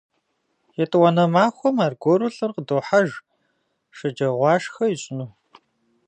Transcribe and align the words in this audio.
Етӏуанэ 0.83 1.25
махуэм 1.33 1.77
аргуэру 1.85 2.33
лӏыр 2.33 2.51
къыдохьэж 2.55 3.09
шэджагъуашхэ 3.97 4.85
ищӏыну. 4.93 5.29